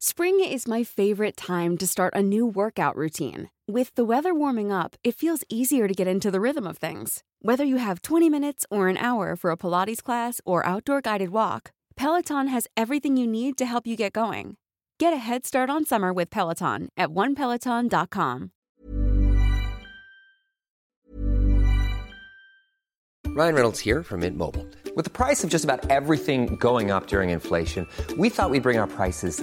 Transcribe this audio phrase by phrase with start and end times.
[0.00, 3.50] Spring is my favorite time to start a new workout routine.
[3.66, 7.24] With the weather warming up, it feels easier to get into the rhythm of things.
[7.42, 11.30] Whether you have 20 minutes or an hour for a Pilates class or outdoor guided
[11.30, 14.56] walk, Peloton has everything you need to help you get going.
[15.00, 18.52] Get a head start on summer with Peloton at onepeloton.com.
[23.26, 24.64] Ryan Reynolds here from Mint Mobile.
[24.94, 27.84] With the price of just about everything going up during inflation,
[28.16, 29.42] we thought we'd bring our prices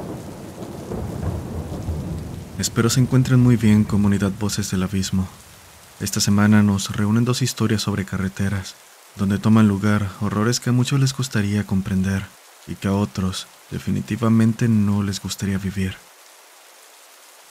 [2.61, 5.27] Espero se encuentren muy bien, comunidad Voces del Abismo.
[5.99, 8.75] Esta semana nos reúnen dos historias sobre carreteras,
[9.15, 12.23] donde toman lugar horrores que a muchos les gustaría comprender
[12.67, 15.95] y que a otros definitivamente no les gustaría vivir.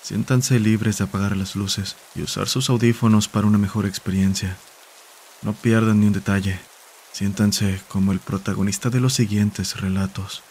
[0.00, 4.56] Siéntanse libres de apagar las luces y usar sus audífonos para una mejor experiencia.
[5.42, 6.60] No pierdan ni un detalle.
[7.10, 10.44] Siéntanse como el protagonista de los siguientes relatos.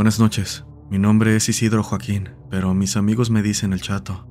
[0.00, 0.64] Buenas noches.
[0.88, 4.26] Mi nombre es Isidro Joaquín, pero mis amigos me dicen el chato.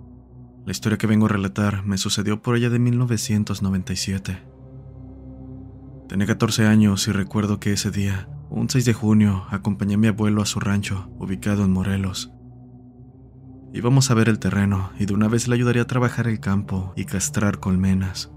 [0.65, 4.41] La historia que vengo a relatar me sucedió por allá de 1997.
[6.07, 10.07] Tenía 14 años y recuerdo que ese día, un 6 de junio, acompañé a mi
[10.07, 12.31] abuelo a su rancho, ubicado en Morelos.
[13.71, 16.93] Íbamos a ver el terreno y de una vez le ayudaría a trabajar el campo
[16.95, 18.31] y castrar colmenas.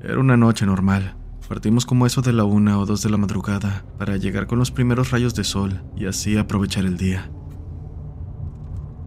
[0.00, 1.19] Era una noche normal.
[1.50, 4.70] Partimos como eso de la una o dos de la madrugada para llegar con los
[4.70, 7.28] primeros rayos de sol y así aprovechar el día.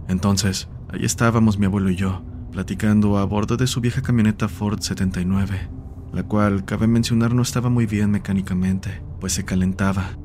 [0.09, 2.21] Entonces, ahí estábamos mi abuelo y yo,
[2.51, 5.69] platicando a bordo de su vieja camioneta Ford 79,
[6.11, 10.17] la cual, cabe mencionar, no estaba muy bien mecánicamente, pues se calentaba.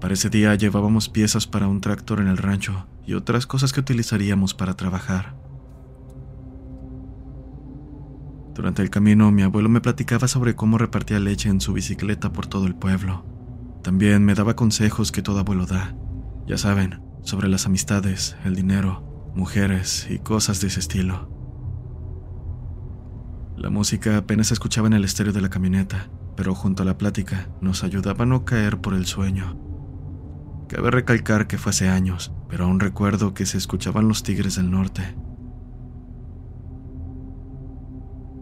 [0.00, 3.80] Para ese día llevábamos piezas para un tractor en el rancho y otras cosas que
[3.80, 5.34] utilizaríamos para trabajar.
[8.54, 12.46] Durante el camino, mi abuelo me platicaba sobre cómo repartía leche en su bicicleta por
[12.46, 13.26] todo el pueblo.
[13.82, 15.96] También me daba consejos que todo abuelo da.
[16.46, 21.28] Ya saben, sobre las amistades, el dinero, mujeres y cosas de ese estilo.
[23.56, 26.96] La música apenas se escuchaba en el estéreo de la camioneta, pero junto a la
[26.96, 29.58] plática nos ayudaba a no caer por el sueño.
[30.68, 34.70] Cabe recalcar que fue hace años, pero aún recuerdo que se escuchaban los tigres del
[34.70, 35.16] norte.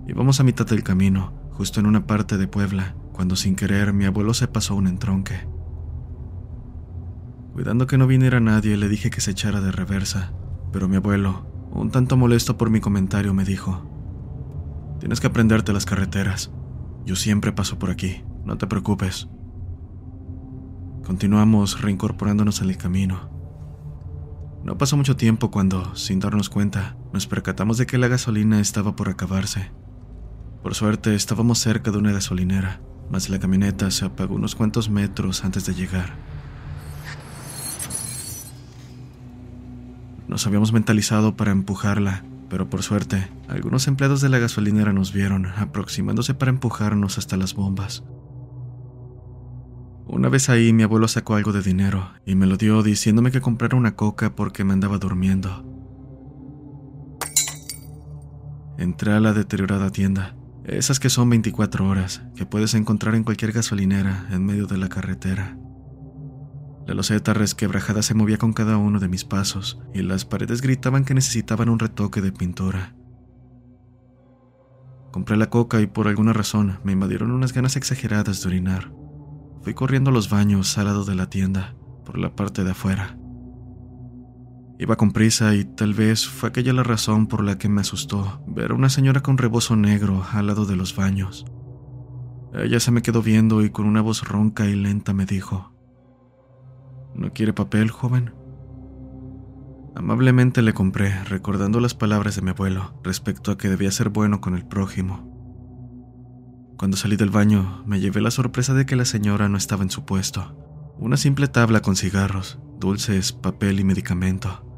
[0.06, 4.04] Íbamos a mitad del camino, justo en una parte de Puebla, cuando sin querer mi
[4.04, 5.46] abuelo se pasó un entronque.
[7.52, 10.32] Cuidando que no viniera nadie, le dije que se echara de reversa,
[10.72, 13.88] pero mi abuelo, un tanto molesto por mi comentario, me dijo,
[14.98, 16.52] Tienes que aprenderte las carreteras.
[17.04, 19.28] Yo siempre paso por aquí, no te preocupes.
[21.04, 23.30] Continuamos reincorporándonos el camino.
[24.64, 28.94] No pasó mucho tiempo cuando, sin darnos cuenta, nos percatamos de que la gasolina estaba
[28.94, 29.70] por acabarse.
[30.62, 32.80] Por suerte estábamos cerca de una gasolinera,
[33.10, 36.14] mas la camioneta se apagó unos cuantos metros antes de llegar.
[40.28, 45.47] Nos habíamos mentalizado para empujarla, pero por suerte, algunos empleados de la gasolinera nos vieron
[45.47, 48.04] aproximándose para empujarnos hasta las bombas.
[50.06, 53.41] Una vez ahí mi abuelo sacó algo de dinero y me lo dio diciéndome que
[53.41, 55.65] comprara una coca porque me andaba durmiendo.
[58.78, 63.53] Entré a la deteriorada tienda, esas que son 24 horas, que puedes encontrar en cualquier
[63.53, 65.56] gasolinera en medio de la carretera.
[66.86, 71.04] La loseta resquebrajada se movía con cada uno de mis pasos y las paredes gritaban
[71.04, 72.94] que necesitaban un retoque de pintura.
[75.12, 78.92] Compré la coca y por alguna razón me invadieron unas ganas exageradas de orinar.
[79.62, 83.16] Fui corriendo a los baños al lado de la tienda, por la parte de afuera.
[84.82, 88.42] Iba con prisa y tal vez fue aquella la razón por la que me asustó
[88.48, 91.44] ver a una señora con rebozo negro al lado de los baños.
[92.52, 95.72] Ella se me quedó viendo y con una voz ronca y lenta me dijo,
[97.14, 98.34] ¿No quiere papel, joven?
[99.94, 104.40] Amablemente le compré, recordando las palabras de mi abuelo respecto a que debía ser bueno
[104.40, 106.74] con el prójimo.
[106.76, 109.90] Cuando salí del baño, me llevé la sorpresa de que la señora no estaba en
[109.90, 110.96] su puesto.
[110.98, 114.72] Una simple tabla con cigarros, dulces, papel y medicamento.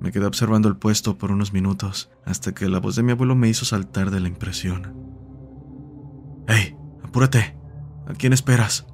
[0.00, 3.34] Me quedé observando el puesto por unos minutos hasta que la voz de mi abuelo
[3.34, 4.94] me hizo saltar de la impresión.
[6.46, 6.76] ¡Hey!
[7.02, 7.56] ¡Apúrate!
[8.06, 8.86] ¿A quién esperas?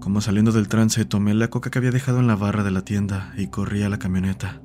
[0.00, 2.82] Como saliendo del trance, tomé la coca que había dejado en la barra de la
[2.82, 4.60] tienda y corrí a la camioneta.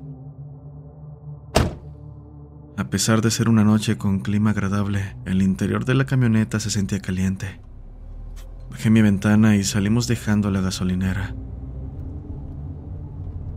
[2.76, 6.70] A pesar de ser una noche con clima agradable, el interior de la camioneta se
[6.70, 7.60] sentía caliente.
[8.70, 11.34] Bajé mi ventana y salimos dejando la gasolinera.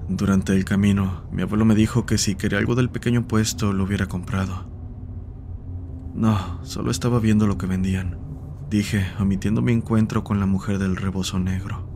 [0.10, 3.86] Durante el camino, mi abuelo me dijo que si quería algo del pequeño puesto lo
[3.86, 4.70] hubiera comprado.
[6.14, 8.20] No, solo estaba viendo lo que vendían,
[8.70, 11.90] dije, omitiendo mi encuentro con la mujer del rebozo negro.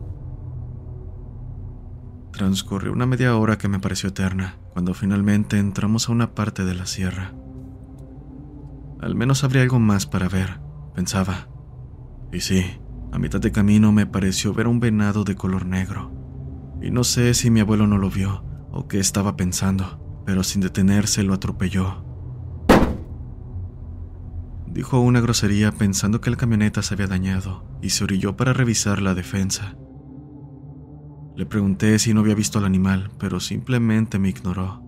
[2.32, 6.74] Transcurrió una media hora que me pareció eterna, cuando finalmente entramos a una parte de
[6.74, 7.34] la sierra.
[9.00, 10.60] Al menos habría algo más para ver,
[10.94, 11.48] pensaba.
[12.32, 12.64] Y sí,
[13.12, 16.17] a mitad de camino me pareció ver un venado de color negro
[16.80, 20.60] y no sé si mi abuelo no lo vio o qué estaba pensando, pero sin
[20.60, 22.04] detenerse lo atropelló.
[24.66, 29.02] Dijo una grosería pensando que la camioneta se había dañado y se orilló para revisar
[29.02, 29.76] la defensa.
[31.36, 34.82] Le pregunté si no había visto al animal, pero simplemente me ignoró.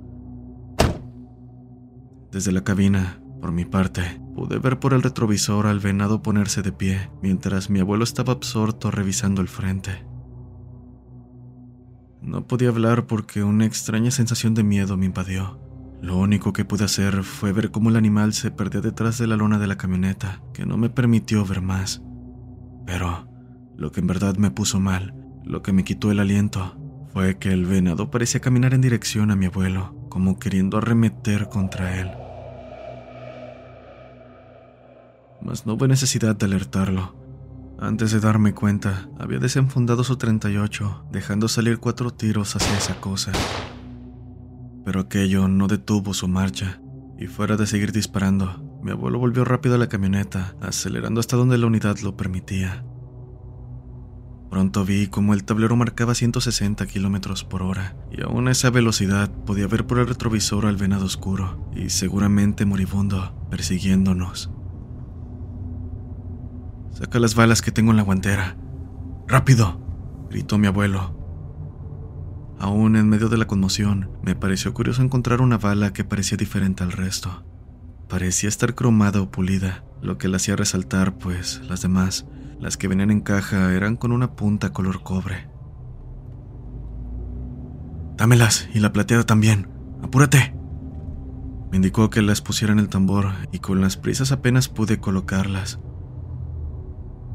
[2.31, 6.73] Desde la cabina, por mi parte, pude ver por el retrovisor al venado ponerse de
[6.73, 10.10] pie mientras mi abuelo estaba absorto revisando el frente.
[12.31, 15.59] No podía hablar porque una extraña sensación de miedo me invadió.
[16.01, 19.35] Lo único que pude hacer fue ver cómo el animal se perdía detrás de la
[19.35, 22.03] lona de la camioneta, que no me permitió ver más.
[22.87, 23.29] Pero
[23.77, 25.13] lo que en verdad me puso mal,
[25.45, 26.77] lo que me quitó el aliento,
[27.13, 32.01] fue que el venado parecía caminar en dirección a mi abuelo, como queriendo arremeter contra
[32.01, 32.13] él.
[35.43, 37.20] Mas no hubo necesidad de alertarlo.
[37.81, 43.33] Antes de darme cuenta, había desenfundado su 38, dejando salir cuatro tiros hacia esa cosa.
[44.85, 46.83] Pero aquello no detuvo su marcha,
[47.19, 51.57] y fuera de seguir disparando, mi abuelo volvió rápido a la camioneta, acelerando hasta donde
[51.57, 52.85] la unidad lo permitía.
[54.51, 59.31] Pronto vi como el tablero marcaba 160 kilómetros por hora, y aún a esa velocidad
[59.47, 64.51] podía ver por el retrovisor al venado oscuro, y seguramente moribundo, persiguiéndonos.
[67.01, 68.57] Saca las balas que tengo en la guantera.
[69.27, 69.81] ¡Rápido!
[70.29, 71.17] gritó mi abuelo.
[72.59, 76.85] Aún en medio de la conmoción, me pareció curioso encontrar una bala que parecía diferente
[76.85, 77.43] al resto.
[78.07, 82.27] Parecía estar cromada o pulida, lo que la hacía resaltar, pues las demás,
[82.59, 85.49] las que venían en caja, eran con una punta color cobre.
[88.19, 89.69] Dámelas y la plateada también.
[90.03, 90.55] ¡Apúrate!
[91.71, 95.81] Me indicó que las pusiera en el tambor y con las prisas apenas pude colocarlas.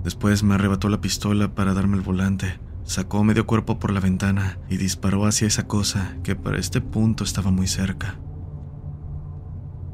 [0.05, 4.59] Después me arrebató la pistola para darme el volante, sacó medio cuerpo por la ventana
[4.69, 8.19] y disparó hacia esa cosa que para este punto estaba muy cerca.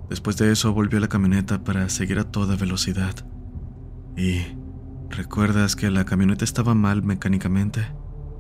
[0.10, 3.16] Después de eso volvió a la camioneta para seguir a toda velocidad.
[4.18, 4.42] Y...
[5.10, 7.86] ¿Recuerdas que la camioneta estaba mal mecánicamente?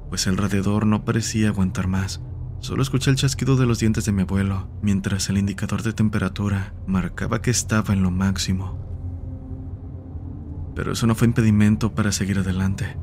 [0.09, 2.21] Pues el radiador no parecía aguantar más.
[2.59, 6.73] Solo escuché el chasquido de los dientes de mi abuelo, mientras el indicador de temperatura
[6.87, 8.80] marcaba que estaba en lo máximo.
[10.75, 12.97] Pero eso no fue impedimento para seguir adelante.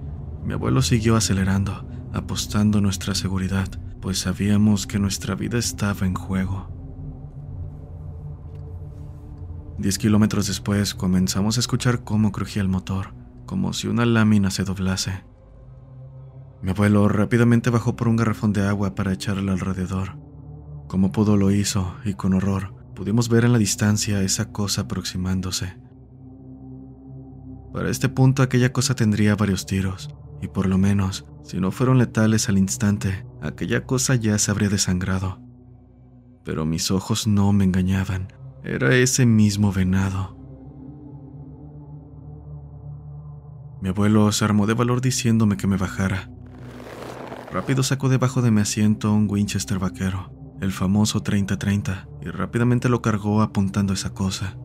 [0.45, 3.69] Mi abuelo siguió acelerando, apostando nuestra seguridad,
[4.01, 6.75] pues sabíamos que nuestra vida estaba en juego.
[9.79, 13.15] Diez kilómetros después comenzamos a escuchar cómo crujía el motor,
[13.47, 15.25] como si una lámina se doblase.
[16.63, 20.19] Mi abuelo rápidamente bajó por un garrafón de agua para echarle alrededor.
[20.89, 25.77] Como pudo lo hizo, y con horror pudimos ver en la distancia esa cosa aproximándose.
[27.73, 30.11] Para este punto aquella cosa tendría varios tiros,
[30.41, 34.69] y por lo menos, si no fueron letales al instante, aquella cosa ya se habría
[34.69, 35.41] desangrado.
[36.45, 38.33] Pero mis ojos no me engañaban,
[38.65, 40.37] era ese mismo venado.
[43.81, 46.31] Mi abuelo se armó de valor diciéndome que me bajara.
[47.53, 53.03] Rápido sacó debajo de mi asiento un Winchester vaquero, el famoso 30-30, y rápidamente lo
[53.03, 54.57] cargó apuntando esa cosa.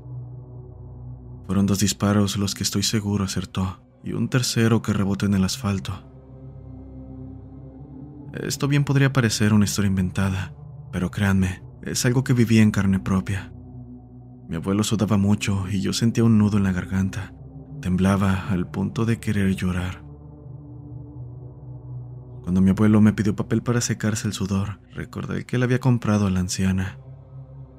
[1.46, 5.44] Fueron dos disparos los que estoy seguro acertó, y un tercero que rebotó en el
[5.44, 6.10] asfalto.
[8.34, 10.56] Esto bien podría parecer una historia inventada,
[10.92, 13.54] pero créanme, es algo que viví en carne propia.
[14.50, 17.34] Mi abuelo sudaba mucho y yo sentía un nudo en la garganta.
[17.82, 20.04] Temblaba al punto de querer llorar.
[22.42, 26.28] Cuando mi abuelo me pidió papel para secarse el sudor, recordé que le había comprado
[26.28, 27.00] a la anciana.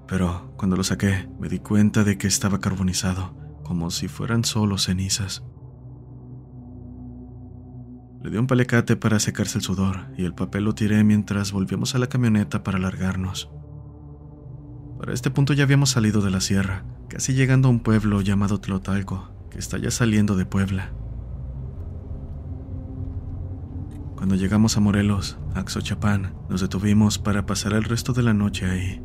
[0.08, 4.78] Pero cuando lo saqué, me di cuenta de que estaba carbonizado, como si fueran solo
[4.78, 5.42] cenizas.
[8.22, 11.94] Le di un palecate para secarse el sudor y el papel lo tiré mientras volvíamos
[11.94, 13.50] a la camioneta para largarnos.
[14.98, 18.60] Para este punto ya habíamos salido de la sierra, casi llegando a un pueblo llamado
[18.60, 20.92] Tlotalco, que está ya saliendo de Puebla.
[24.16, 29.02] Cuando llegamos a Morelos, Axochapán, nos detuvimos para pasar el resto de la noche ahí.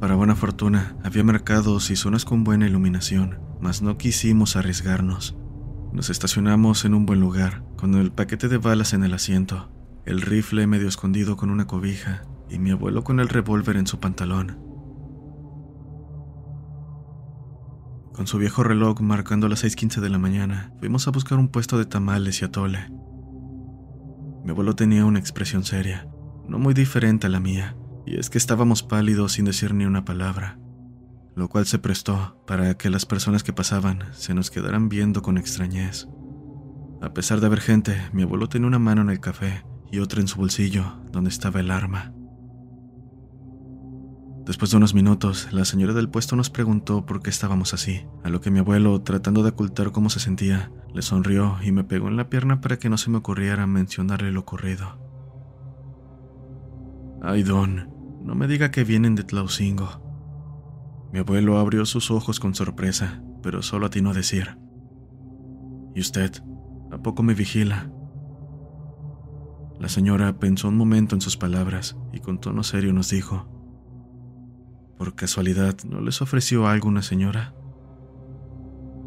[0.00, 5.38] Para buena fortuna, había mercados y zonas con buena iluminación, mas no quisimos arriesgarnos.
[5.92, 9.70] Nos estacionamos en un buen lugar, con el paquete de balas en el asiento,
[10.04, 13.98] el rifle medio escondido con una cobija y mi abuelo con el revólver en su
[13.98, 14.58] pantalón.
[18.12, 21.78] Con su viejo reloj marcando las 6.15 de la mañana, fuimos a buscar un puesto
[21.78, 22.90] de tamales y atole.
[24.44, 26.06] Mi abuelo tenía una expresión seria,
[26.46, 30.04] no muy diferente a la mía, y es que estábamos pálidos sin decir ni una
[30.04, 30.58] palabra,
[31.34, 35.36] lo cual se prestó para que las personas que pasaban se nos quedaran viendo con
[35.36, 36.08] extrañez.
[37.02, 40.20] A pesar de haber gente, mi abuelo tenía una mano en el café y otra
[40.20, 42.12] en su bolsillo, donde estaba el arma.
[44.46, 48.28] Después de unos minutos, la señora del puesto nos preguntó por qué estábamos así, a
[48.28, 52.06] lo que mi abuelo, tratando de ocultar cómo se sentía, le sonrió y me pegó
[52.06, 55.04] en la pierna para que no se me ocurriera mencionarle lo ocurrido.
[57.22, 57.95] Ay, don,
[58.26, 59.88] no me diga que vienen de Tlaucingo.
[61.12, 64.58] Mi abuelo abrió sus ojos con sorpresa, pero solo atinó a decir:
[65.94, 66.32] ¿Y usted?
[66.90, 67.88] ¿A poco me vigila?
[69.78, 73.48] La señora pensó un momento en sus palabras y con tono serio nos dijo:
[74.98, 77.54] ¿Por casualidad no les ofreció algo una señora?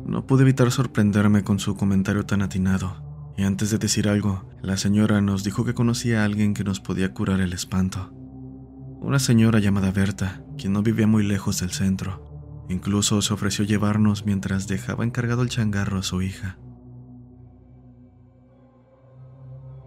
[0.05, 4.77] No pude evitar sorprenderme con su comentario tan atinado, y antes de decir algo, la
[4.77, 8.13] señora nos dijo que conocía a alguien que nos podía curar el espanto.
[9.01, 12.65] Una señora llamada Berta, quien no vivía muy lejos del centro.
[12.67, 16.59] Incluso se ofreció llevarnos mientras dejaba encargado el changarro a su hija.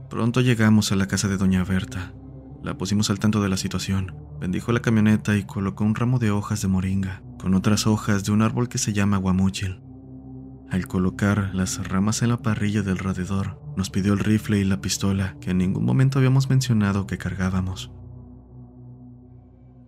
[0.08, 2.14] Pronto llegamos a la casa de doña Berta.
[2.62, 6.30] La pusimos al tanto de la situación, bendijo la camioneta y colocó un ramo de
[6.30, 9.82] hojas de moringa, con otras hojas de un árbol que se llama guamúchil.
[10.70, 14.80] Al colocar las ramas en la parrilla del radiador, nos pidió el rifle y la
[14.80, 17.90] pistola que en ningún momento habíamos mencionado que cargábamos.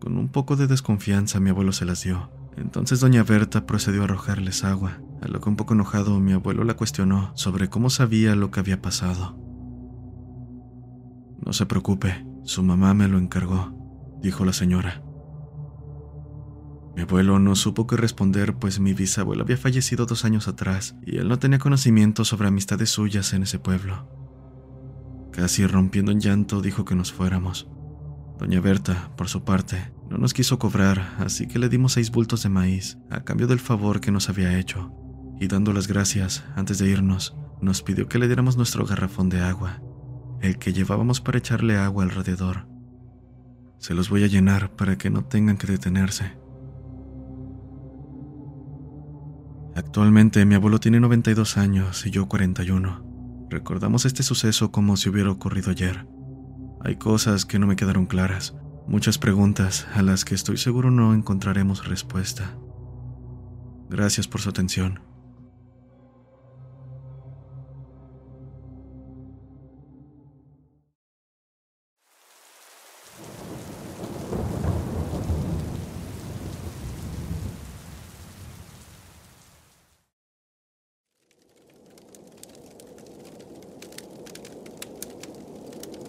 [0.05, 2.31] Con un poco de desconfianza mi abuelo se las dio.
[2.59, 6.63] Entonces doña Berta procedió a arrojarles agua, a lo que un poco enojado mi abuelo
[6.63, 9.35] la cuestionó sobre cómo sabía lo que había pasado.
[11.43, 15.03] No se preocupe, su mamá me lo encargó, dijo la señora.
[16.95, 21.17] Mi abuelo no supo qué responder, pues mi bisabuelo había fallecido dos años atrás y
[21.17, 24.07] él no tenía conocimiento sobre amistades suyas en ese pueblo.
[25.33, 27.71] Casi rompiendo en llanto, dijo que nos fuéramos.
[28.39, 32.43] Doña Berta, por su parte, no nos quiso cobrar, así que le dimos seis bultos
[32.43, 34.93] de maíz a cambio del favor que nos había hecho,
[35.41, 39.41] y dando las gracias antes de irnos, nos pidió que le diéramos nuestro garrafón de
[39.41, 39.81] agua,
[40.41, 42.69] el que llevábamos para echarle agua alrededor.
[43.79, 46.37] Se los voy a llenar para que no tengan que detenerse.
[49.75, 53.47] Actualmente mi abuelo tiene 92 años y yo 41.
[53.51, 56.07] Recordamos este suceso como si hubiera ocurrido ayer.
[56.81, 58.55] Hay cosas que no me quedaron claras,
[58.87, 62.57] muchas preguntas a las que estoy seguro no encontraremos respuesta.
[63.89, 65.01] Gracias por su atención.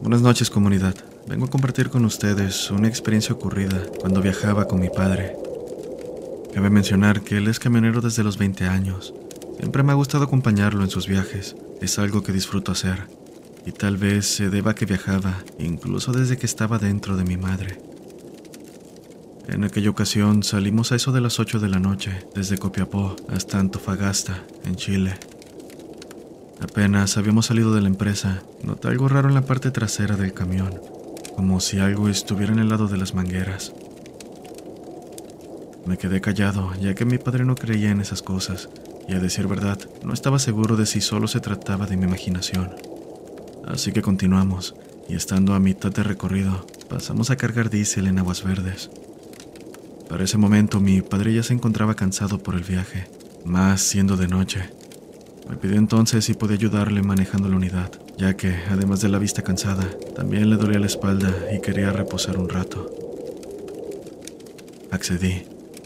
[0.01, 1.14] Buenas noches comunidad.
[1.27, 5.36] Vengo a compartir con ustedes una experiencia ocurrida cuando viajaba con mi padre.
[6.53, 9.12] Cabe mencionar que él es camionero desde los 20 años.
[9.58, 11.55] Siempre me ha gustado acompañarlo en sus viajes.
[11.82, 13.08] Es algo que disfruto hacer.
[13.65, 17.79] Y tal vez se deba que viajaba, incluso desde que estaba dentro de mi madre.
[19.48, 23.60] En aquella ocasión salimos a eso de las 8 de la noche, desde Copiapó hasta
[23.60, 25.17] Antofagasta, en Chile.
[26.62, 30.79] Apenas habíamos salido de la empresa, noté algo raro en la parte trasera del camión,
[31.36, 33.74] como si algo estuviera en el lado de las mangueras.
[35.86, 38.70] Me quedé callado, ya que mi padre no creía en esas cosas,
[39.08, 42.72] y a decir verdad, no estaba seguro de si solo se trataba de mi imaginación.
[43.68, 44.75] Así que continuamos,
[45.08, 48.89] y estando a mitad de recorrido, pasamos a cargar diésel en aguas verdes.
[50.10, 53.08] Para ese momento mi padre ya se encontraba cansado por el viaje,
[53.44, 54.70] más siendo de noche.
[55.50, 59.44] Me pidió entonces si podía ayudarle manejando la unidad, ya que, además de la vista
[59.44, 62.90] cansada, también le dolía la espalda y quería reposar un rato.
[64.92, 65.44] Accedí,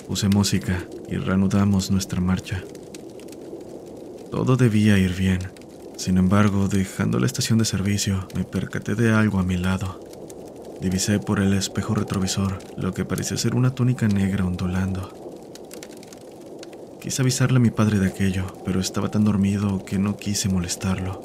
[0.08, 2.64] puse música y reanudamos nuestra marcha.
[4.32, 5.40] Todo debía ir bien.
[5.98, 10.00] Sin embargo, dejando la estación de servicio, me percaté de algo a mi lado.
[10.82, 15.19] Divisé por el espejo retrovisor lo que parecía ser una túnica negra ondulando.
[17.02, 21.22] Quise avisarle a mi padre de aquello, pero estaba tan dormido que no quise molestarlo.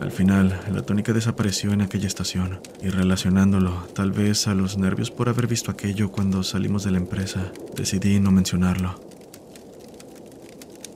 [0.00, 5.12] Al final, la tónica desapareció en aquella estación, y relacionándolo tal vez a los nervios
[5.12, 9.00] por haber visto aquello cuando salimos de la empresa, decidí no mencionarlo.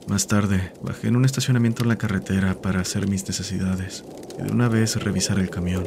[0.07, 4.03] Más tarde, bajé en un estacionamiento en la carretera para hacer mis necesidades
[4.37, 5.85] y de una vez revisar el camión.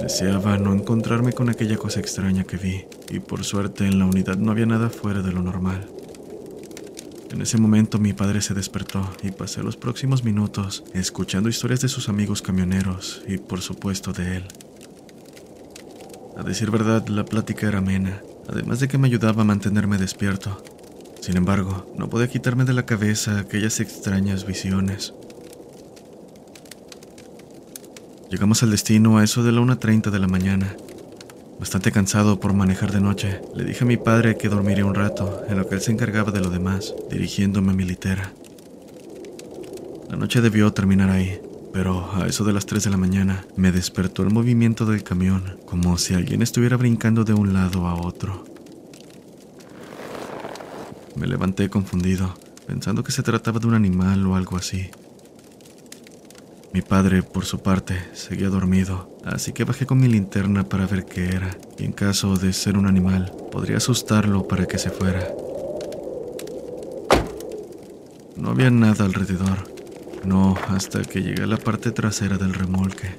[0.00, 4.38] Deseaba no encontrarme con aquella cosa extraña que vi, y por suerte en la unidad
[4.38, 5.86] no había nada fuera de lo normal.
[7.36, 11.88] En ese momento mi padre se despertó y pasé los próximos minutos escuchando historias de
[11.88, 14.44] sus amigos camioneros y por supuesto de él.
[16.38, 20.64] A decir verdad, la plática era amena, además de que me ayudaba a mantenerme despierto.
[21.20, 25.12] Sin embargo, no podía quitarme de la cabeza aquellas extrañas visiones.
[28.30, 30.74] Llegamos al destino a eso de la 1.30 de la mañana
[31.58, 35.42] Bastante cansado por manejar de noche, le dije a mi padre que dormiría un rato,
[35.48, 38.32] en lo que él se encargaba de lo demás, dirigiéndome a mi litera.
[40.10, 41.40] La noche debió terminar ahí,
[41.72, 45.58] pero a eso de las 3 de la mañana me despertó el movimiento del camión,
[45.64, 48.44] como si alguien estuviera brincando de un lado a otro.
[51.16, 52.34] Me levanté confundido,
[52.66, 54.90] pensando que se trataba de un animal o algo así.
[56.76, 61.06] Mi padre, por su parte, seguía dormido, así que bajé con mi linterna para ver
[61.06, 65.26] qué era, y en caso de ser un animal, podría asustarlo para que se fuera.
[68.36, 69.72] No había nada alrededor,
[70.26, 73.16] no hasta que llegué a la parte trasera del remolque.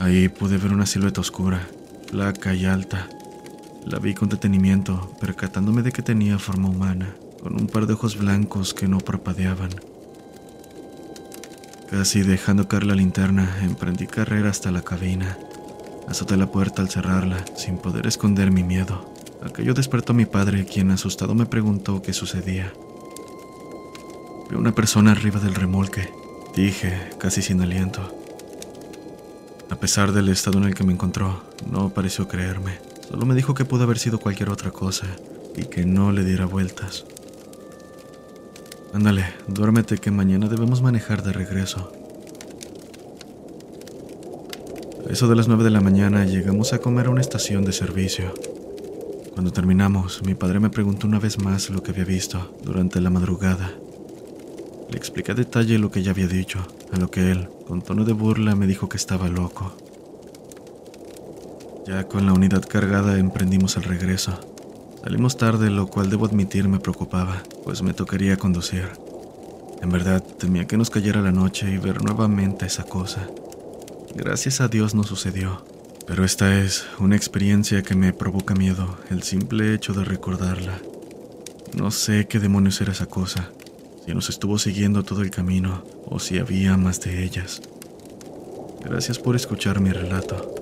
[0.00, 1.66] Ahí pude ver una silueta oscura,
[2.10, 3.08] flaca y alta.
[3.86, 8.18] La vi con detenimiento, percatándome de que tenía forma humana, con un par de ojos
[8.18, 9.70] blancos que no parpadeaban.
[11.92, 15.36] Casi dejando caer la linterna, emprendí carrera hasta la cabina.
[16.08, 19.12] Azoté la puerta al cerrarla, sin poder esconder mi miedo.
[19.44, 22.72] Aquello despertó a mi padre, quien asustado me preguntó qué sucedía.
[24.48, 26.08] Vi una persona arriba del remolque,
[26.56, 28.00] dije, casi sin aliento.
[29.68, 32.78] A pesar del estado en el que me encontró, no pareció creerme.
[33.06, 35.08] Solo me dijo que pudo haber sido cualquier otra cosa
[35.54, 37.04] y que no le diera vueltas.
[38.92, 41.92] Ándale, duérmete que mañana debemos manejar de regreso.
[45.08, 47.72] A eso de las nueve de la mañana llegamos a comer a una estación de
[47.72, 48.34] servicio.
[49.32, 53.08] Cuando terminamos, mi padre me preguntó una vez más lo que había visto durante la
[53.08, 53.72] madrugada.
[54.90, 56.58] Le expliqué a detalle lo que ya había dicho,
[56.92, 59.74] a lo que él, con tono de burla, me dijo que estaba loco.
[61.86, 64.38] Ya con la unidad cargada emprendimos el regreso.
[65.02, 68.88] Salimos tarde, lo cual debo admitir me preocupaba, pues me tocaría conducir.
[69.80, 73.28] En verdad, temía que nos cayera la noche y ver nuevamente esa cosa.
[74.14, 75.64] Gracias a Dios no sucedió,
[76.06, 80.78] pero esta es una experiencia que me provoca miedo, el simple hecho de recordarla.
[81.74, 83.50] No sé qué demonios era esa cosa,
[84.04, 87.62] si nos estuvo siguiendo todo el camino o si había más de ellas.
[88.84, 90.61] Gracias por escuchar mi relato.